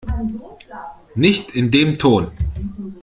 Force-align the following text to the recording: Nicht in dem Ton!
Nicht 1.13 1.51
in 1.55 1.69
dem 1.69 1.99
Ton! 1.99 2.31